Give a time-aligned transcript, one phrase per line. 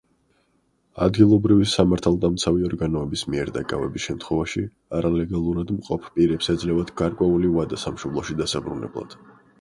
[1.07, 4.65] ადგილობრივი სამართალდამცავი ორგანოების მიერ დაკავების შემთხვევაში
[5.01, 9.19] არალეგალურად მყოფ პირებს ეძლევათ გარკვეული ვადა სამშობლოში დასაბრუნებლად.